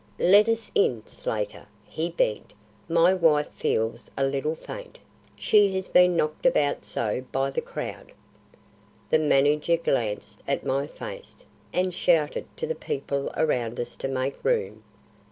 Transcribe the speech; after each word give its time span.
"Let 0.17 0.49
us 0.49 0.71
in, 0.73 1.03
Slater," 1.05 1.67
he 1.85 2.09
begged. 2.09 2.53
"My 2.89 3.13
wife 3.13 3.51
feels 3.51 4.09
a 4.17 4.25
little 4.25 4.55
faint; 4.55 4.97
she 5.35 5.71
has 5.75 5.87
been 5.87 6.15
knocked 6.15 6.43
about 6.43 6.83
so 6.83 7.23
by 7.31 7.51
the 7.51 7.61
crowd." 7.61 8.13
The 9.11 9.19
manager 9.19 9.77
glanced 9.77 10.41
at 10.47 10.65
my 10.65 10.87
face, 10.87 11.45
and 11.71 11.93
shouted 11.93 12.47
to 12.57 12.65
the 12.65 12.73
people 12.73 13.31
around 13.37 13.79
us 13.79 13.95
to 13.97 14.07
make 14.07 14.43
room. 14.43 14.83